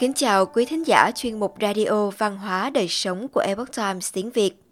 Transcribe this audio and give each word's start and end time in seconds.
Kính 0.00 0.12
chào 0.12 0.46
quý 0.46 0.64
thính 0.64 0.86
giả 0.86 1.10
chuyên 1.14 1.40
mục 1.40 1.54
Radio 1.60 2.10
Văn 2.18 2.36
hóa 2.36 2.70
Đời 2.70 2.88
Sống 2.88 3.28
của 3.28 3.40
Epoch 3.40 3.76
Times 3.76 4.12
tiếng 4.12 4.30
Việt. 4.30 4.62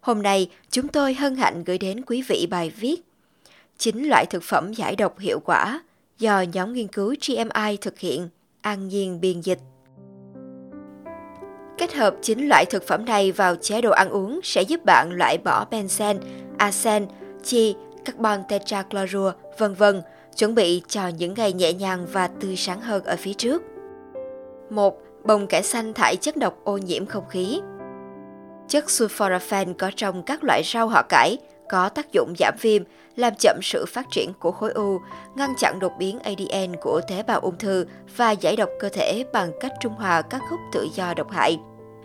Hôm 0.00 0.22
nay, 0.22 0.50
chúng 0.70 0.88
tôi 0.88 1.14
hân 1.14 1.36
hạnh 1.36 1.64
gửi 1.64 1.78
đến 1.78 2.02
quý 2.02 2.22
vị 2.28 2.46
bài 2.50 2.72
viết 2.76 2.96
Chính 3.78 4.08
loại 4.08 4.26
thực 4.30 4.42
phẩm 4.42 4.72
giải 4.72 4.96
độc 4.96 5.18
hiệu 5.18 5.40
quả 5.44 5.80
do 6.18 6.40
nhóm 6.52 6.72
nghiên 6.72 6.88
cứu 6.88 7.14
GMI 7.26 7.76
thực 7.80 7.98
hiện, 7.98 8.28
an 8.60 8.88
nhiên 8.88 9.20
biên 9.20 9.40
dịch. 9.40 9.58
Kết 11.78 11.94
hợp 11.94 12.14
chính 12.22 12.48
loại 12.48 12.64
thực 12.70 12.86
phẩm 12.86 13.04
này 13.04 13.32
vào 13.32 13.56
chế 13.56 13.80
độ 13.80 13.90
ăn 13.90 14.10
uống 14.10 14.40
sẽ 14.42 14.62
giúp 14.62 14.80
bạn 14.84 15.10
loại 15.12 15.38
bỏ 15.38 15.66
benzen, 15.70 16.18
arsen, 16.58 17.06
chi, 17.44 17.74
carbon 18.04 18.42
tetrachlorua, 18.48 19.32
vân 19.58 19.74
vân, 19.74 20.02
chuẩn 20.36 20.54
bị 20.54 20.82
cho 20.88 21.08
những 21.08 21.34
ngày 21.34 21.52
nhẹ 21.52 21.72
nhàng 21.72 22.06
và 22.12 22.28
tươi 22.28 22.56
sáng 22.56 22.80
hơn 22.80 23.04
ở 23.04 23.16
phía 23.16 23.32
trước. 23.32 23.62
1. 24.70 25.02
Bông 25.24 25.46
cải 25.46 25.62
xanh 25.62 25.94
thải 25.94 26.16
chất 26.16 26.36
độc 26.36 26.64
ô 26.64 26.78
nhiễm 26.78 27.06
không 27.06 27.28
khí. 27.28 27.60
Chất 28.68 28.84
sulforaphane 28.84 29.74
có 29.74 29.90
trong 29.96 30.22
các 30.22 30.44
loại 30.44 30.62
rau 30.64 30.88
họ 30.88 31.02
cải 31.08 31.38
có 31.68 31.88
tác 31.88 32.12
dụng 32.12 32.34
giảm 32.38 32.54
viêm, 32.60 32.82
làm 33.16 33.32
chậm 33.38 33.58
sự 33.62 33.86
phát 33.86 34.06
triển 34.10 34.32
của 34.38 34.50
khối 34.50 34.72
u, 34.72 35.00
ngăn 35.34 35.50
chặn 35.58 35.78
đột 35.78 35.92
biến 35.98 36.18
ADN 36.18 36.76
của 36.80 37.00
tế 37.08 37.22
bào 37.22 37.40
ung 37.40 37.58
thư 37.58 37.86
và 38.16 38.30
giải 38.30 38.56
độc 38.56 38.68
cơ 38.80 38.88
thể 38.88 39.24
bằng 39.32 39.50
cách 39.60 39.72
trung 39.80 39.92
hòa 39.92 40.22
các 40.22 40.42
gốc 40.50 40.60
tự 40.72 40.88
do 40.94 41.14
độc 41.14 41.30
hại 41.30 41.58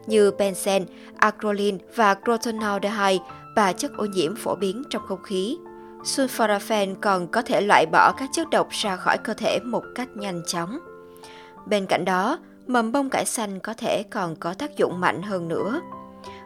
như 0.08 0.32
benzen, 0.32 0.86
acrolein 1.18 1.78
và 1.96 2.14
crotonaldehyde 2.14 3.24
và 3.56 3.74
chất 3.74 3.92
ô 3.98 4.06
nhiễm 4.06 4.36
phổ 4.36 4.56
biến 4.56 4.84
trong 4.90 5.02
không 5.08 5.24
khí. 5.24 5.58
Sulforaphane 6.04 6.96
còn 7.02 7.28
có 7.28 7.42
thể 7.42 7.62
loại 7.62 7.86
bỏ 7.86 8.14
các 8.18 8.30
chất 8.34 8.50
độc 8.50 8.68
ra 8.70 8.96
khỏi 8.96 9.18
cơ 9.18 9.34
thể 9.34 9.60
một 9.60 9.84
cách 9.96 10.10
nhanh 10.16 10.42
chóng. 10.48 10.80
Bên 11.66 11.86
cạnh 11.86 12.06
đó, 12.06 12.40
mầm 12.70 12.92
bông 12.92 13.10
cải 13.10 13.26
xanh 13.26 13.60
có 13.60 13.74
thể 13.74 14.04
còn 14.04 14.36
có 14.36 14.54
tác 14.54 14.78
dụng 14.78 15.00
mạnh 15.00 15.22
hơn 15.22 15.48
nữa. 15.48 15.82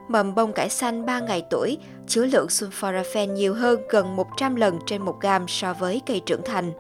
Mầm 0.08 0.36
bông 0.36 0.54
cải 0.54 0.70
xanh 0.70 1.06
3 1.06 1.20
ngày 1.20 1.46
tuổi 1.50 1.78
chứa 2.08 2.26
lượng 2.26 2.48
sulforaphane 2.48 3.34
nhiều 3.34 3.54
hơn 3.54 3.82
gần 3.90 4.16
100 4.16 4.56
lần 4.56 4.80
trên 4.86 5.02
1 5.02 5.22
gam 5.22 5.48
so 5.48 5.74
với 5.74 6.02
cây 6.06 6.22
trưởng 6.26 6.42
thành. 6.46 6.72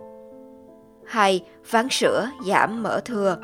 2. 1.05 1.43
Ván 1.71 1.87
sữa 1.91 2.29
giảm 2.47 2.83
mỡ 2.83 2.99
thừa 3.05 3.37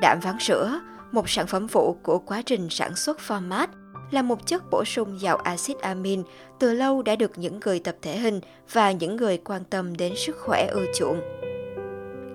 Đạm 0.00 0.18
ván 0.22 0.38
sữa, 0.40 0.80
một 1.12 1.28
sản 1.28 1.46
phẩm 1.46 1.68
phụ 1.68 1.96
của 2.02 2.18
quá 2.18 2.42
trình 2.46 2.68
sản 2.70 2.96
xuất 2.96 3.18
format, 3.28 3.66
là 4.10 4.22
một 4.22 4.46
chất 4.46 4.62
bổ 4.70 4.84
sung 4.84 5.20
giàu 5.20 5.36
axit 5.36 5.78
amin 5.78 6.22
từ 6.58 6.74
lâu 6.74 7.02
đã 7.02 7.16
được 7.16 7.38
những 7.38 7.60
người 7.64 7.78
tập 7.78 7.96
thể 8.02 8.18
hình 8.18 8.40
và 8.72 8.92
những 8.92 9.16
người 9.16 9.38
quan 9.38 9.64
tâm 9.64 9.96
đến 9.96 10.12
sức 10.16 10.36
khỏe 10.40 10.66
ưa 10.66 10.84
chuộng 10.94 11.20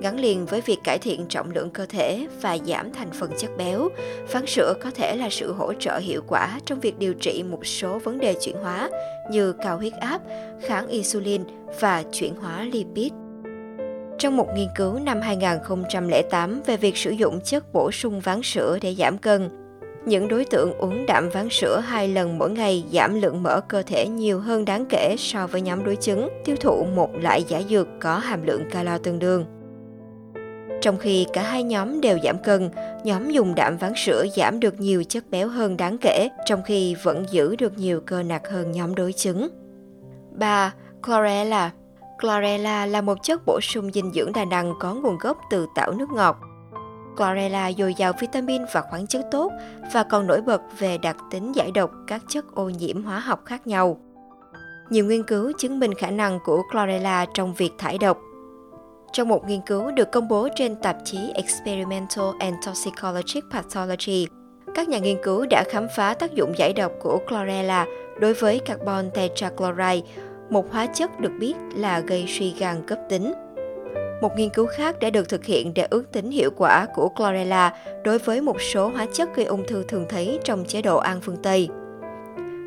gắn 0.03 0.19
liền 0.19 0.45
với 0.45 0.61
việc 0.61 0.77
cải 0.83 0.99
thiện 0.99 1.25
trọng 1.29 1.51
lượng 1.51 1.69
cơ 1.69 1.85
thể 1.85 2.27
và 2.41 2.57
giảm 2.65 2.93
thành 2.93 3.11
phần 3.11 3.31
chất 3.37 3.51
béo, 3.57 3.89
phán 4.27 4.45
sữa 4.45 4.73
có 4.81 4.91
thể 4.91 5.15
là 5.15 5.29
sự 5.29 5.53
hỗ 5.53 5.73
trợ 5.73 5.97
hiệu 5.97 6.21
quả 6.27 6.59
trong 6.65 6.79
việc 6.79 6.99
điều 6.99 7.13
trị 7.13 7.43
một 7.43 7.65
số 7.65 7.99
vấn 7.99 8.19
đề 8.19 8.33
chuyển 8.41 8.55
hóa 8.55 8.89
như 9.31 9.53
cao 9.53 9.77
huyết 9.77 9.93
áp, 9.93 10.21
kháng 10.61 10.87
insulin 10.87 11.43
và 11.79 12.03
chuyển 12.11 12.35
hóa 12.35 12.63
lipid. 12.63 13.11
Trong 14.19 14.37
một 14.37 14.47
nghiên 14.55 14.67
cứu 14.75 14.99
năm 14.99 15.21
2008 15.21 16.61
về 16.65 16.77
việc 16.77 16.97
sử 16.97 17.11
dụng 17.11 17.41
chất 17.41 17.73
bổ 17.73 17.91
sung 17.91 18.19
ván 18.19 18.43
sữa 18.43 18.77
để 18.81 18.95
giảm 18.95 19.17
cân, 19.17 19.49
những 20.05 20.27
đối 20.27 20.45
tượng 20.45 20.73
uống 20.73 21.05
đạm 21.05 21.29
ván 21.29 21.47
sữa 21.49 21.79
hai 21.85 22.07
lần 22.07 22.37
mỗi 22.37 22.51
ngày 22.51 22.83
giảm 22.91 23.21
lượng 23.21 23.43
mỡ 23.43 23.61
cơ 23.61 23.83
thể 23.83 24.07
nhiều 24.07 24.39
hơn 24.39 24.65
đáng 24.65 24.85
kể 24.89 25.15
so 25.19 25.47
với 25.47 25.61
nhóm 25.61 25.83
đối 25.83 25.95
chứng 25.95 26.29
tiêu 26.45 26.55
thụ 26.59 26.85
một 26.95 27.09
loại 27.15 27.43
giả 27.47 27.61
dược 27.69 27.87
có 27.99 28.17
hàm 28.17 28.43
lượng 28.43 28.63
calo 28.71 28.97
tương 28.97 29.19
đương. 29.19 29.62
Trong 30.83 30.97
khi 30.97 31.25
cả 31.33 31.43
hai 31.43 31.63
nhóm 31.63 32.01
đều 32.01 32.19
giảm 32.23 32.37
cân, 32.37 32.69
nhóm 33.03 33.29
dùng 33.29 33.55
đạm 33.55 33.77
ván 33.77 33.93
sữa 33.95 34.25
giảm 34.35 34.59
được 34.59 34.79
nhiều 34.79 35.03
chất 35.03 35.29
béo 35.29 35.47
hơn 35.47 35.77
đáng 35.77 35.97
kể, 35.97 36.29
trong 36.45 36.63
khi 36.63 36.95
vẫn 37.03 37.25
giữ 37.31 37.55
được 37.55 37.77
nhiều 37.77 38.01
cơ 38.05 38.23
nạc 38.23 38.49
hơn 38.49 38.71
nhóm 38.71 38.95
đối 38.95 39.13
chứng. 39.13 39.47
3. 40.31 40.73
Chlorella 41.05 41.71
Chlorella 42.21 42.85
là 42.85 43.01
một 43.01 43.23
chất 43.23 43.41
bổ 43.45 43.59
sung 43.61 43.91
dinh 43.91 44.11
dưỡng 44.13 44.33
đa 44.33 44.45
năng 44.45 44.73
có 44.79 44.93
nguồn 44.93 45.17
gốc 45.17 45.37
từ 45.51 45.67
tảo 45.75 45.91
nước 45.91 46.09
ngọt. 46.15 46.37
Chlorella 47.17 47.71
dồi 47.71 47.93
dào 47.93 48.13
vitamin 48.19 48.61
và 48.73 48.81
khoáng 48.81 49.07
chất 49.07 49.25
tốt 49.31 49.51
và 49.93 50.03
còn 50.03 50.27
nổi 50.27 50.41
bật 50.41 50.61
về 50.79 50.97
đặc 50.97 51.17
tính 51.31 51.55
giải 51.55 51.71
độc 51.71 51.91
các 52.07 52.21
chất 52.27 52.55
ô 52.55 52.69
nhiễm 52.69 53.03
hóa 53.03 53.19
học 53.19 53.41
khác 53.45 53.67
nhau. 53.67 53.97
Nhiều 54.89 55.05
nghiên 55.05 55.23
cứu 55.23 55.51
chứng 55.57 55.79
minh 55.79 55.93
khả 55.93 56.11
năng 56.11 56.39
của 56.45 56.61
chlorella 56.71 57.25
trong 57.33 57.53
việc 57.53 57.71
thải 57.77 57.97
độc 57.97 58.17
trong 59.13 59.27
một 59.27 59.47
nghiên 59.47 59.61
cứu 59.61 59.91
được 59.91 60.11
công 60.11 60.27
bố 60.27 60.47
trên 60.55 60.75
tạp 60.75 60.97
chí 61.03 61.17
Experimental 61.33 62.25
and 62.39 62.55
Toxicologic 62.65 63.43
Pathology, 63.51 64.27
các 64.75 64.89
nhà 64.89 64.99
nghiên 64.99 65.17
cứu 65.23 65.45
đã 65.49 65.63
khám 65.69 65.87
phá 65.95 66.13
tác 66.13 66.33
dụng 66.33 66.53
giải 66.57 66.73
độc 66.73 66.91
của 67.01 67.19
chlorella 67.27 67.85
đối 68.19 68.33
với 68.33 68.59
carbon 68.59 69.09
tetrachloride, 69.13 70.07
một 70.49 70.71
hóa 70.71 70.85
chất 70.85 71.19
được 71.19 71.31
biết 71.39 71.53
là 71.75 71.99
gây 71.99 72.25
suy 72.27 72.53
gan 72.59 72.87
cấp 72.87 72.99
tính. 73.09 73.33
Một 74.21 74.31
nghiên 74.37 74.49
cứu 74.49 74.65
khác 74.65 74.99
đã 74.99 75.09
được 75.09 75.29
thực 75.29 75.45
hiện 75.45 75.73
để 75.73 75.87
ước 75.89 76.11
tính 76.11 76.31
hiệu 76.31 76.49
quả 76.57 76.87
của 76.95 77.09
chlorella 77.15 77.73
đối 78.03 78.19
với 78.19 78.41
một 78.41 78.61
số 78.61 78.87
hóa 78.87 79.05
chất 79.13 79.35
gây 79.35 79.45
ung 79.45 79.63
thư 79.67 79.83
thường 79.87 80.05
thấy 80.09 80.39
trong 80.43 80.65
chế 80.65 80.81
độ 80.81 80.97
ăn 80.97 81.21
phương 81.21 81.37
Tây 81.43 81.69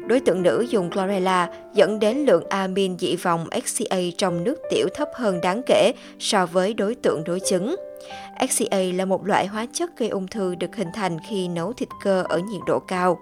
đối 0.07 0.21
tượng 0.21 0.43
nữ 0.43 0.67
dùng 0.71 0.91
chlorella 0.91 1.49
dẫn 1.75 1.99
đến 1.99 2.17
lượng 2.17 2.49
amin 2.49 2.99
dị 2.99 3.17
vòng 3.17 3.47
XCA 3.65 3.97
trong 4.19 4.45
nước 4.45 4.59
tiểu 4.71 4.89
thấp 4.95 5.09
hơn 5.15 5.41
đáng 5.41 5.63
kể 5.67 5.93
so 6.19 6.47
với 6.47 6.75
đối 6.75 6.95
tượng 6.95 7.25
đối 7.25 7.41
chứng. 7.41 7.77
XCA 8.49 8.79
là 8.95 9.05
một 9.05 9.27
loại 9.27 9.47
hóa 9.47 9.67
chất 9.73 9.91
gây 9.99 10.09
ung 10.09 10.27
thư 10.27 10.55
được 10.55 10.77
hình 10.77 10.89
thành 10.95 11.19
khi 11.29 11.49
nấu 11.49 11.73
thịt 11.73 11.89
cơ 12.03 12.25
ở 12.29 12.39
nhiệt 12.39 12.63
độ 12.67 12.79
cao. 12.79 13.19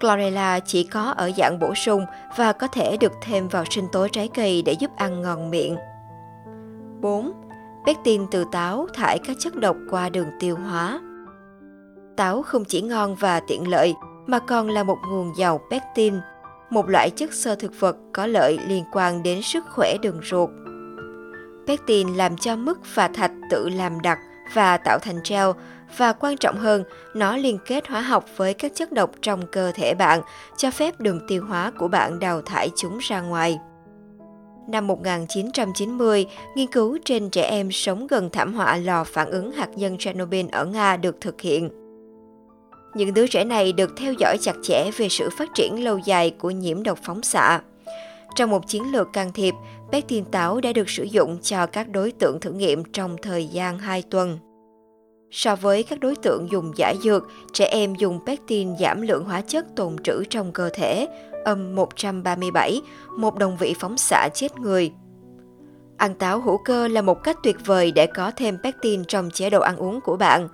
Chlorella 0.00 0.60
chỉ 0.60 0.84
có 0.84 1.02
ở 1.02 1.30
dạng 1.36 1.58
bổ 1.58 1.74
sung 1.74 2.04
và 2.36 2.52
có 2.52 2.66
thể 2.66 2.96
được 2.96 3.12
thêm 3.22 3.48
vào 3.48 3.64
sinh 3.70 3.86
tố 3.92 4.08
trái 4.08 4.28
cây 4.34 4.62
để 4.66 4.72
giúp 4.72 4.90
ăn 4.96 5.22
ngon 5.22 5.50
miệng. 5.50 5.76
4. 7.00 7.32
Pectin 7.86 8.26
từ 8.30 8.44
táo 8.52 8.86
thải 8.94 9.18
các 9.18 9.36
chất 9.40 9.56
độc 9.56 9.76
qua 9.90 10.08
đường 10.08 10.28
tiêu 10.40 10.56
hóa. 10.56 11.00
Táo 12.16 12.42
không 12.42 12.64
chỉ 12.64 12.82
ngon 12.82 13.14
và 13.14 13.40
tiện 13.40 13.68
lợi 13.68 13.94
mà 14.26 14.38
còn 14.38 14.68
là 14.68 14.82
một 14.82 14.98
nguồn 15.08 15.32
giàu 15.36 15.60
pectin, 15.70 16.14
một 16.70 16.88
loại 16.88 17.10
chất 17.10 17.32
xơ 17.32 17.54
thực 17.54 17.80
vật 17.80 17.96
có 18.12 18.26
lợi 18.26 18.58
liên 18.66 18.84
quan 18.92 19.22
đến 19.22 19.42
sức 19.42 19.64
khỏe 19.70 19.96
đường 20.02 20.20
ruột. 20.30 20.50
Pectin 21.66 22.08
làm 22.08 22.36
cho 22.36 22.56
mức 22.56 22.78
và 22.94 23.08
thạch 23.08 23.32
tự 23.50 23.68
làm 23.68 24.00
đặc 24.00 24.18
và 24.54 24.76
tạo 24.76 24.98
thành 24.98 25.20
gel 25.30 25.46
và 25.96 26.12
quan 26.12 26.36
trọng 26.36 26.56
hơn, 26.56 26.84
nó 27.14 27.36
liên 27.36 27.58
kết 27.66 27.88
hóa 27.88 28.00
học 28.00 28.24
với 28.36 28.54
các 28.54 28.72
chất 28.74 28.92
độc 28.92 29.10
trong 29.22 29.46
cơ 29.52 29.72
thể 29.74 29.94
bạn, 29.94 30.20
cho 30.56 30.70
phép 30.70 31.00
đường 31.00 31.20
tiêu 31.28 31.44
hóa 31.48 31.72
của 31.78 31.88
bạn 31.88 32.18
đào 32.18 32.42
thải 32.42 32.70
chúng 32.76 32.98
ra 32.98 33.20
ngoài. 33.20 33.58
Năm 34.68 34.86
1990, 34.86 36.26
nghiên 36.56 36.66
cứu 36.72 36.98
trên 37.04 37.30
trẻ 37.30 37.42
em 37.42 37.72
sống 37.72 38.06
gần 38.06 38.30
thảm 38.30 38.54
họa 38.54 38.76
lò 38.76 39.04
phản 39.04 39.30
ứng 39.30 39.52
hạt 39.52 39.68
nhân 39.76 39.98
Chernobyl 39.98 40.46
ở 40.52 40.64
Nga 40.64 40.96
được 40.96 41.20
thực 41.20 41.40
hiện. 41.40 41.81
Những 42.94 43.14
đứa 43.14 43.26
trẻ 43.26 43.44
này 43.44 43.72
được 43.72 43.96
theo 43.96 44.12
dõi 44.12 44.36
chặt 44.40 44.56
chẽ 44.62 44.90
về 44.96 45.08
sự 45.08 45.28
phát 45.38 45.48
triển 45.54 45.84
lâu 45.84 45.98
dài 45.98 46.30
của 46.38 46.50
nhiễm 46.50 46.82
độc 46.82 46.98
phóng 47.02 47.22
xạ. 47.22 47.60
Trong 48.36 48.50
một 48.50 48.68
chiến 48.68 48.92
lược 48.92 49.12
can 49.12 49.32
thiệp, 49.32 49.54
pectin 49.92 50.24
táo 50.24 50.60
đã 50.60 50.72
được 50.72 50.90
sử 50.90 51.02
dụng 51.02 51.38
cho 51.42 51.66
các 51.66 51.88
đối 51.88 52.12
tượng 52.12 52.40
thử 52.40 52.52
nghiệm 52.52 52.84
trong 52.84 53.16
thời 53.22 53.46
gian 53.46 53.78
2 53.78 54.02
tuần. 54.02 54.38
So 55.30 55.56
với 55.56 55.82
các 55.82 56.00
đối 56.00 56.16
tượng 56.16 56.48
dùng 56.50 56.72
giả 56.76 56.94
dược, 57.02 57.28
trẻ 57.52 57.64
em 57.64 57.94
dùng 57.94 58.20
pectin 58.26 58.76
giảm 58.80 59.02
lượng 59.02 59.24
hóa 59.24 59.40
chất 59.40 59.66
tồn 59.76 59.96
trữ 60.04 60.24
trong 60.30 60.52
cơ 60.52 60.70
thể, 60.74 61.06
âm 61.44 61.74
137, 61.74 62.80
một 63.18 63.38
đồng 63.38 63.56
vị 63.56 63.74
phóng 63.80 63.98
xạ 63.98 64.28
chết 64.34 64.58
người. 64.58 64.92
Ăn 65.96 66.14
táo 66.14 66.40
hữu 66.40 66.58
cơ 66.64 66.88
là 66.88 67.02
một 67.02 67.24
cách 67.24 67.36
tuyệt 67.42 67.56
vời 67.66 67.92
để 67.92 68.06
có 68.06 68.30
thêm 68.36 68.58
pectin 68.62 69.04
trong 69.04 69.30
chế 69.30 69.50
độ 69.50 69.60
ăn 69.60 69.76
uống 69.76 70.00
của 70.00 70.16
bạn 70.16 70.48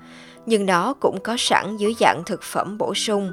nhưng 0.49 0.67
nó 0.67 0.95
cũng 1.01 1.19
có 1.25 1.35
sẵn 1.39 1.77
dưới 1.77 1.95
dạng 2.01 2.23
thực 2.27 2.43
phẩm 2.43 2.79
bổ 2.79 2.95
sung. 2.95 3.33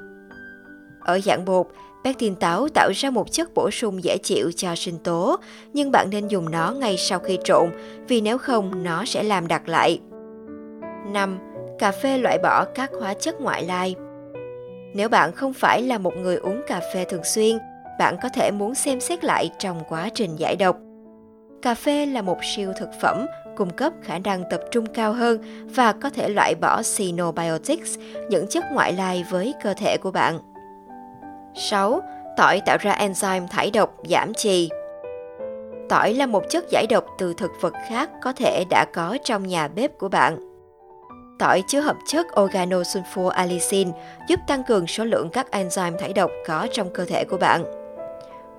Ở 1.00 1.20
dạng 1.20 1.46
bột, 1.46 1.68
pectin 2.04 2.36
táo 2.36 2.68
tạo 2.74 2.92
ra 2.96 3.10
một 3.10 3.32
chất 3.32 3.54
bổ 3.54 3.72
sung 3.72 4.04
dễ 4.04 4.18
chịu 4.18 4.52
cho 4.56 4.76
sinh 4.76 4.98
tố, 4.98 5.38
nhưng 5.74 5.92
bạn 5.92 6.10
nên 6.10 6.28
dùng 6.28 6.52
nó 6.52 6.72
ngay 6.72 6.98
sau 6.98 7.20
khi 7.20 7.38
trộn, 7.44 7.70
vì 8.08 8.22
nếu 8.22 8.38
không 8.38 8.84
nó 8.84 9.06
sẽ 9.06 9.24
làm 9.24 9.48
đặc 9.48 9.70
lại. 9.70 10.00
5. 11.12 11.38
Cà 11.80 11.92
phê 11.92 12.18
loại 12.18 12.38
bỏ 12.44 12.66
các 12.76 12.92
hóa 13.00 13.14
chất 13.14 13.42
ngoại 13.42 13.64
lai 13.64 13.96
Nếu 14.94 15.10
bạn 15.10 15.32
không 15.32 15.54
phải 15.54 15.82
là 15.82 15.98
một 15.98 16.14
người 16.18 16.36
uống 16.36 16.62
cà 16.68 16.82
phê 16.94 17.06
thường 17.10 17.24
xuyên, 17.24 17.58
bạn 18.00 18.16
có 18.24 18.30
thể 18.30 18.52
muốn 18.52 18.76
xem 18.76 19.00
xét 19.00 19.24
lại 19.24 19.50
trong 19.60 19.80
quá 19.90 20.10
trình 20.14 20.36
giải 20.36 20.56
độc. 20.56 20.85
Cà 21.62 21.76
phê 21.76 22.06
là 22.06 22.22
một 22.22 22.38
siêu 22.44 22.74
thực 22.78 22.90
phẩm 23.02 23.26
cung 23.56 23.70
cấp 23.70 23.94
khả 24.04 24.20
năng 24.20 24.44
tập 24.50 24.62
trung 24.72 24.86
cao 24.86 25.14
hơn 25.14 25.40
và 25.76 25.94
có 25.94 26.10
thể 26.10 26.30
loại 26.30 26.56
bỏ 26.56 26.84
xenobiotics, 26.84 28.00
những 28.30 28.48
chất 28.48 28.64
ngoại 28.74 28.94
lai 28.94 29.26
với 29.30 29.54
cơ 29.64 29.74
thể 29.74 29.98
của 29.98 30.12
bạn. 30.12 30.40
6. 31.56 32.02
Tỏi 32.38 32.62
tạo 32.66 32.78
ra 32.80 32.98
enzyme 33.00 33.48
thải 33.48 33.72
độc 33.72 33.98
giảm 34.10 34.34
trì. 34.34 34.70
Tỏi 35.90 36.14
là 36.14 36.26
một 36.26 36.44
chất 36.50 36.66
giải 36.70 36.86
độc 36.90 37.06
từ 37.18 37.34
thực 37.38 37.52
vật 37.62 37.74
khác 37.90 38.10
có 38.22 38.34
thể 38.34 38.64
đã 38.70 38.86
có 38.94 39.18
trong 39.24 39.48
nhà 39.48 39.68
bếp 39.68 39.98
của 39.98 40.10
bạn. 40.10 40.38
Tỏi 41.40 41.64
chứa 41.68 41.80
hợp 41.80 41.96
chất 42.08 42.26
organosulfur 42.36 43.28
allicin 43.28 43.92
giúp 44.28 44.40
tăng 44.48 44.64
cường 44.64 44.88
số 44.88 45.06
lượng 45.06 45.30
các 45.30 45.48
enzyme 45.52 45.98
thải 45.98 46.14
độc 46.14 46.32
có 46.48 46.68
trong 46.72 46.94
cơ 46.94 47.06
thể 47.06 47.24
của 47.24 47.38
bạn. 47.38 47.64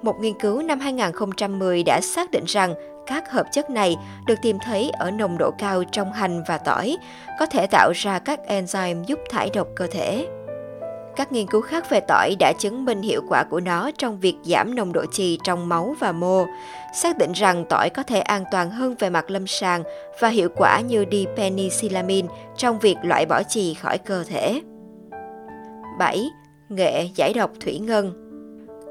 Một 0.02 0.20
nghiên 0.20 0.34
cứu 0.40 0.62
năm 0.62 0.80
2010 0.80 1.82
đã 1.82 2.00
xác 2.02 2.30
định 2.30 2.44
rằng 2.46 2.74
các 3.06 3.32
hợp 3.32 3.46
chất 3.52 3.70
này 3.70 3.96
được 4.26 4.34
tìm 4.42 4.58
thấy 4.64 4.90
ở 4.90 5.10
nồng 5.10 5.38
độ 5.38 5.50
cao 5.58 5.84
trong 5.92 6.12
hành 6.12 6.42
và 6.48 6.58
tỏi, 6.58 6.96
có 7.38 7.46
thể 7.46 7.66
tạo 7.66 7.92
ra 7.94 8.18
các 8.18 8.40
enzyme 8.48 9.04
giúp 9.04 9.18
thải 9.30 9.50
độc 9.54 9.68
cơ 9.76 9.86
thể. 9.86 10.26
Các 11.16 11.32
nghiên 11.32 11.46
cứu 11.46 11.60
khác 11.60 11.90
về 11.90 12.00
tỏi 12.00 12.36
đã 12.38 12.52
chứng 12.58 12.84
minh 12.84 13.02
hiệu 13.02 13.22
quả 13.28 13.44
của 13.44 13.60
nó 13.60 13.90
trong 13.98 14.20
việc 14.20 14.36
giảm 14.44 14.74
nồng 14.74 14.92
độ 14.92 15.04
chì 15.12 15.38
trong 15.44 15.68
máu 15.68 15.94
và 15.98 16.12
mô, 16.12 16.46
xác 16.94 17.18
định 17.18 17.32
rằng 17.32 17.64
tỏi 17.68 17.90
có 17.90 18.02
thể 18.02 18.20
an 18.20 18.44
toàn 18.50 18.70
hơn 18.70 18.94
về 18.98 19.10
mặt 19.10 19.30
lâm 19.30 19.46
sàng 19.46 19.82
và 20.20 20.28
hiệu 20.28 20.48
quả 20.56 20.80
như 20.80 21.04
đi 21.04 21.26
penicillamine 21.36 22.28
trong 22.56 22.78
việc 22.78 22.96
loại 23.02 23.26
bỏ 23.26 23.42
chì 23.42 23.74
khỏi 23.74 23.98
cơ 23.98 24.24
thể. 24.24 24.60
7. 25.98 26.30
Nghệ 26.68 27.08
giải 27.14 27.32
độc 27.32 27.50
thủy 27.60 27.78
ngân 27.78 28.25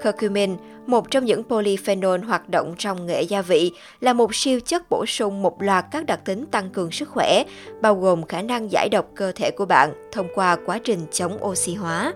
Curcumin, 0.04 0.56
một 0.88 1.12
trong 1.12 1.26
những 1.26 1.44
polyphenol 1.44 2.20
hoạt 2.20 2.50
động 2.50 2.76
trong 2.78 3.06
nghệ 3.06 3.22
gia 3.22 3.42
vị, 3.42 3.72
là 4.00 4.14
một 4.14 4.36
siêu 4.36 4.60
chất 4.60 4.90
bổ 4.90 5.06
sung 5.06 5.42
một 5.42 5.62
loạt 5.62 5.86
các 5.92 6.06
đặc 6.06 6.20
tính 6.26 6.46
tăng 6.46 6.70
cường 6.70 6.92
sức 6.92 7.10
khỏe, 7.10 7.44
bao 7.82 7.96
gồm 7.96 8.24
khả 8.24 8.42
năng 8.42 8.72
giải 8.72 8.90
độc 8.92 9.06
cơ 9.16 9.32
thể 9.32 9.52
của 9.52 9.66
bạn 9.66 9.94
thông 10.12 10.28
qua 10.36 10.58
quá 10.66 10.80
trình 10.84 11.00
chống 11.12 11.44
oxy 11.44 11.74
hóa. 11.74 12.14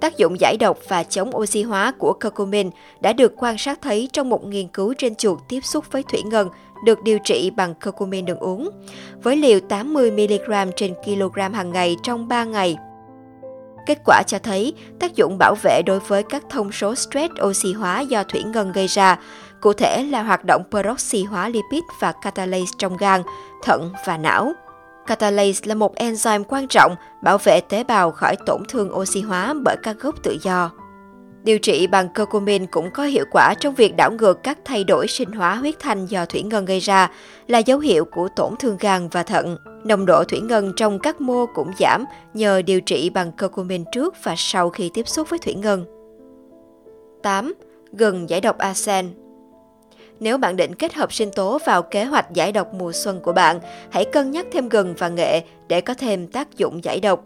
Tác 0.00 0.16
dụng 0.16 0.40
giải 0.40 0.56
độc 0.60 0.78
và 0.88 1.02
chống 1.02 1.36
oxy 1.36 1.62
hóa 1.62 1.92
của 1.98 2.12
curcumin 2.12 2.70
đã 3.00 3.12
được 3.12 3.32
quan 3.36 3.58
sát 3.58 3.78
thấy 3.82 4.08
trong 4.12 4.28
một 4.28 4.46
nghiên 4.46 4.68
cứu 4.68 4.94
trên 4.98 5.14
chuột 5.14 5.38
tiếp 5.48 5.60
xúc 5.60 5.84
với 5.90 6.02
thủy 6.02 6.22
ngân 6.22 6.48
được 6.84 7.02
điều 7.02 7.18
trị 7.24 7.50
bằng 7.50 7.74
curcumin 7.74 8.24
đường 8.24 8.38
uống, 8.38 8.70
với 9.22 9.36
liều 9.36 9.58
80mg 9.68 10.70
trên 10.76 10.94
kg 11.04 11.52
hàng 11.52 11.72
ngày 11.72 11.96
trong 12.02 12.28
3 12.28 12.44
ngày 12.44 12.76
Kết 13.90 13.98
quả 14.04 14.22
cho 14.22 14.38
thấy 14.38 14.74
tác 14.98 15.16
dụng 15.16 15.38
bảo 15.38 15.54
vệ 15.62 15.82
đối 15.86 15.98
với 16.00 16.22
các 16.22 16.42
thông 16.50 16.72
số 16.72 16.94
stress 16.94 17.34
oxy 17.42 17.72
hóa 17.72 18.00
do 18.00 18.24
thủy 18.24 18.42
ngân 18.42 18.72
gây 18.72 18.86
ra, 18.86 19.18
cụ 19.60 19.72
thể 19.72 20.02
là 20.02 20.22
hoạt 20.22 20.44
động 20.44 20.62
peroxy 20.70 21.24
hóa 21.24 21.48
lipid 21.48 21.82
và 22.00 22.12
catalase 22.22 22.72
trong 22.78 22.96
gan, 22.96 23.22
thận 23.62 23.92
và 24.06 24.16
não. 24.16 24.52
Catalase 25.06 25.60
là 25.64 25.74
một 25.74 25.94
enzyme 25.96 26.44
quan 26.48 26.68
trọng 26.68 26.94
bảo 27.22 27.38
vệ 27.38 27.60
tế 27.60 27.84
bào 27.84 28.10
khỏi 28.10 28.36
tổn 28.46 28.62
thương 28.68 28.94
oxy 28.94 29.20
hóa 29.20 29.54
bởi 29.64 29.76
các 29.82 29.96
gốc 30.00 30.14
tự 30.22 30.36
do. 30.42 30.70
Điều 31.42 31.58
trị 31.58 31.86
bằng 31.86 32.08
curcumin 32.08 32.66
cũng 32.66 32.90
có 32.90 33.04
hiệu 33.04 33.24
quả 33.30 33.54
trong 33.60 33.74
việc 33.74 33.96
đảo 33.96 34.10
ngược 34.12 34.42
các 34.42 34.58
thay 34.64 34.84
đổi 34.84 35.06
sinh 35.08 35.32
hóa 35.32 35.54
huyết 35.54 35.74
thanh 35.78 36.06
do 36.06 36.26
thủy 36.26 36.42
ngân 36.42 36.64
gây 36.64 36.78
ra, 36.78 37.10
là 37.46 37.58
dấu 37.58 37.78
hiệu 37.78 38.04
của 38.04 38.28
tổn 38.36 38.56
thương 38.58 38.76
gan 38.80 39.08
và 39.08 39.22
thận. 39.22 39.56
Nồng 39.84 40.06
độ 40.06 40.24
thủy 40.24 40.40
ngân 40.40 40.72
trong 40.76 40.98
các 40.98 41.20
mô 41.20 41.46
cũng 41.54 41.70
giảm 41.78 42.04
nhờ 42.34 42.62
điều 42.62 42.80
trị 42.80 43.10
bằng 43.10 43.32
curcumin 43.32 43.84
trước 43.92 44.14
và 44.22 44.34
sau 44.36 44.70
khi 44.70 44.90
tiếp 44.94 45.08
xúc 45.08 45.30
với 45.30 45.38
thủy 45.38 45.54
ngân. 45.54 45.84
8. 47.22 47.54
Gừng 47.92 48.30
giải 48.30 48.40
độc 48.40 48.58
arsen 48.58 49.10
nếu 50.20 50.38
bạn 50.38 50.56
định 50.56 50.74
kết 50.74 50.94
hợp 50.94 51.12
sinh 51.12 51.30
tố 51.30 51.58
vào 51.66 51.82
kế 51.82 52.04
hoạch 52.04 52.32
giải 52.32 52.52
độc 52.52 52.74
mùa 52.74 52.92
xuân 52.92 53.20
của 53.20 53.32
bạn, 53.32 53.60
hãy 53.90 54.04
cân 54.04 54.30
nhắc 54.30 54.46
thêm 54.52 54.68
gừng 54.68 54.94
và 54.98 55.08
nghệ 55.08 55.42
để 55.68 55.80
có 55.80 55.94
thêm 55.94 56.26
tác 56.26 56.56
dụng 56.56 56.84
giải 56.84 57.00
độc. 57.00 57.24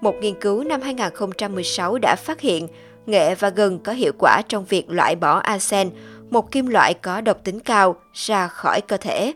Một 0.00 0.14
nghiên 0.20 0.34
cứu 0.40 0.64
năm 0.64 0.80
2016 0.80 1.98
đã 1.98 2.16
phát 2.16 2.40
hiện 2.40 2.68
nghệ 3.08 3.34
và 3.34 3.48
gừng 3.48 3.78
có 3.78 3.92
hiệu 3.92 4.12
quả 4.18 4.42
trong 4.48 4.64
việc 4.64 4.90
loại 4.90 5.16
bỏ 5.16 5.38
arsen, 5.38 5.90
một 6.30 6.50
kim 6.50 6.66
loại 6.66 6.94
có 6.94 7.20
độc 7.20 7.44
tính 7.44 7.60
cao, 7.60 7.96
ra 8.12 8.48
khỏi 8.48 8.80
cơ 8.80 8.96
thể. 8.96 9.32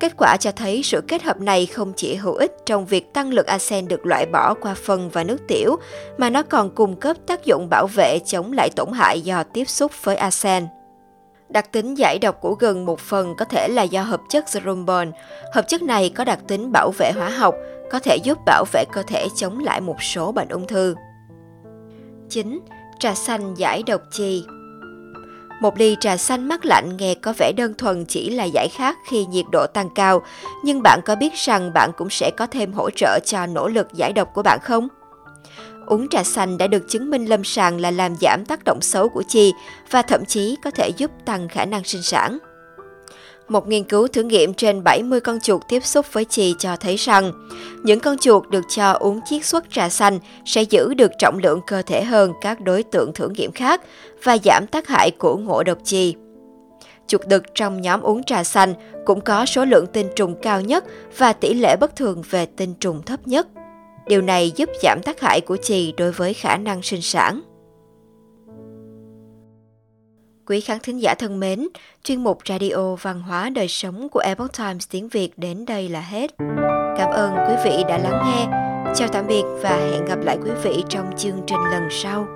Kết 0.00 0.12
quả 0.16 0.36
cho 0.40 0.52
thấy 0.52 0.82
sự 0.82 1.00
kết 1.08 1.22
hợp 1.22 1.40
này 1.40 1.66
không 1.66 1.92
chỉ 1.96 2.14
hữu 2.14 2.34
ích 2.34 2.52
trong 2.66 2.86
việc 2.86 3.14
tăng 3.14 3.32
lượng 3.32 3.46
arsen 3.46 3.88
được 3.88 4.06
loại 4.06 4.26
bỏ 4.26 4.54
qua 4.54 4.74
phân 4.74 5.10
và 5.10 5.24
nước 5.24 5.38
tiểu, 5.48 5.76
mà 6.18 6.30
nó 6.30 6.42
còn 6.42 6.70
cung 6.74 6.96
cấp 6.96 7.16
tác 7.26 7.44
dụng 7.44 7.68
bảo 7.70 7.86
vệ 7.86 8.18
chống 8.26 8.52
lại 8.52 8.70
tổn 8.76 8.92
hại 8.92 9.20
do 9.20 9.42
tiếp 9.42 9.68
xúc 9.68 9.92
với 10.04 10.16
arsen. 10.16 10.66
Đặc 11.48 11.72
tính 11.72 11.94
giải 11.94 12.18
độc 12.18 12.40
của 12.40 12.54
gừng 12.54 12.86
một 12.86 13.00
phần 13.00 13.34
có 13.38 13.44
thể 13.44 13.68
là 13.68 13.82
do 13.82 14.02
hợp 14.02 14.20
chất 14.28 14.44
zerumbon. 14.44 15.12
Hợp 15.52 15.68
chất 15.68 15.82
này 15.82 16.10
có 16.14 16.24
đặc 16.24 16.38
tính 16.46 16.72
bảo 16.72 16.90
vệ 16.98 17.12
hóa 17.12 17.28
học, 17.28 17.54
có 17.90 17.98
thể 17.98 18.16
giúp 18.16 18.38
bảo 18.46 18.64
vệ 18.72 18.84
cơ 18.92 19.02
thể 19.02 19.26
chống 19.36 19.58
lại 19.58 19.80
một 19.80 20.02
số 20.02 20.32
bệnh 20.32 20.48
ung 20.48 20.66
thư. 20.66 20.94
9. 22.30 22.60
Trà 22.98 23.14
xanh 23.14 23.54
giải 23.54 23.82
độc 23.86 24.02
trì 24.10 24.44
một 25.60 25.78
ly 25.78 25.96
trà 26.00 26.16
xanh 26.16 26.48
mát 26.48 26.64
lạnh 26.64 26.96
nghe 26.96 27.14
có 27.14 27.32
vẻ 27.38 27.52
đơn 27.56 27.74
thuần 27.74 28.04
chỉ 28.04 28.30
là 28.30 28.44
giải 28.44 28.68
khát 28.68 28.96
khi 29.06 29.26
nhiệt 29.26 29.44
độ 29.52 29.66
tăng 29.66 29.90
cao, 29.94 30.22
nhưng 30.64 30.82
bạn 30.82 31.00
có 31.04 31.16
biết 31.16 31.34
rằng 31.34 31.72
bạn 31.72 31.90
cũng 31.96 32.10
sẽ 32.10 32.30
có 32.36 32.46
thêm 32.46 32.72
hỗ 32.72 32.90
trợ 32.90 33.18
cho 33.24 33.46
nỗ 33.46 33.68
lực 33.68 33.86
giải 33.94 34.12
độc 34.12 34.28
của 34.34 34.42
bạn 34.42 34.58
không? 34.62 34.88
Uống 35.86 36.08
trà 36.08 36.24
xanh 36.24 36.58
đã 36.58 36.66
được 36.66 36.82
chứng 36.88 37.10
minh 37.10 37.24
lâm 37.24 37.44
sàng 37.44 37.80
là 37.80 37.90
làm 37.90 38.16
giảm 38.20 38.44
tác 38.44 38.64
động 38.64 38.80
xấu 38.80 39.08
của 39.08 39.22
chi 39.28 39.52
và 39.90 40.02
thậm 40.02 40.24
chí 40.24 40.56
có 40.64 40.70
thể 40.70 40.88
giúp 40.96 41.10
tăng 41.24 41.48
khả 41.48 41.64
năng 41.64 41.84
sinh 41.84 42.02
sản. 42.02 42.38
Một 43.50 43.68
nghiên 43.68 43.84
cứu 43.84 44.08
thử 44.08 44.22
nghiệm 44.22 44.54
trên 44.54 44.84
70 44.84 45.20
con 45.20 45.40
chuột 45.40 45.62
tiếp 45.68 45.84
xúc 45.84 46.06
với 46.12 46.24
chì 46.24 46.54
cho 46.58 46.76
thấy 46.76 46.96
rằng, 46.96 47.32
những 47.82 48.00
con 48.00 48.18
chuột 48.18 48.48
được 48.50 48.64
cho 48.68 48.92
uống 48.92 49.20
chiết 49.24 49.44
xuất 49.44 49.70
trà 49.70 49.88
xanh 49.88 50.18
sẽ 50.44 50.62
giữ 50.62 50.94
được 50.94 51.10
trọng 51.18 51.38
lượng 51.38 51.60
cơ 51.66 51.82
thể 51.82 52.04
hơn 52.04 52.32
các 52.40 52.60
đối 52.60 52.82
tượng 52.82 53.12
thử 53.14 53.28
nghiệm 53.28 53.52
khác 53.52 53.80
và 54.22 54.36
giảm 54.44 54.66
tác 54.66 54.88
hại 54.88 55.10
của 55.10 55.36
ngộ 55.36 55.62
độc 55.62 55.78
chì. 55.84 56.14
Chuột 57.06 57.26
đực 57.26 57.42
trong 57.54 57.80
nhóm 57.80 58.00
uống 58.00 58.22
trà 58.22 58.44
xanh 58.44 58.74
cũng 59.06 59.20
có 59.20 59.46
số 59.46 59.64
lượng 59.64 59.86
tinh 59.86 60.06
trùng 60.16 60.34
cao 60.42 60.60
nhất 60.60 60.84
và 61.18 61.32
tỷ 61.32 61.54
lệ 61.54 61.76
bất 61.80 61.96
thường 61.96 62.22
về 62.30 62.46
tinh 62.46 62.74
trùng 62.74 63.02
thấp 63.02 63.28
nhất. 63.28 63.46
Điều 64.06 64.22
này 64.22 64.52
giúp 64.56 64.68
giảm 64.82 65.00
tác 65.04 65.20
hại 65.20 65.40
của 65.40 65.56
chì 65.56 65.92
đối 65.96 66.12
với 66.12 66.34
khả 66.34 66.56
năng 66.56 66.82
sinh 66.82 67.02
sản. 67.02 67.40
Quý 70.46 70.60
khán 70.60 70.78
thính 70.82 71.02
giả 71.02 71.14
thân 71.18 71.40
mến, 71.40 71.68
chuyên 72.04 72.24
mục 72.24 72.38
Radio 72.48 72.94
Văn 73.02 73.22
hóa 73.22 73.50
Đời 73.50 73.68
Sống 73.68 74.08
của 74.08 74.20
Epoch 74.20 74.56
Times 74.58 74.88
tiếng 74.90 75.08
Việt 75.08 75.30
đến 75.36 75.64
đây 75.64 75.88
là 75.88 76.00
hết. 76.00 76.30
Cảm 76.98 77.10
ơn 77.10 77.34
quý 77.48 77.54
vị 77.64 77.84
đã 77.88 77.98
lắng 77.98 78.22
nghe. 78.26 78.46
Chào 78.94 79.08
tạm 79.08 79.26
biệt 79.26 79.42
và 79.62 79.76
hẹn 79.76 80.04
gặp 80.04 80.18
lại 80.24 80.38
quý 80.44 80.50
vị 80.62 80.84
trong 80.88 81.10
chương 81.16 81.40
trình 81.46 81.60
lần 81.72 81.88
sau. 81.90 82.26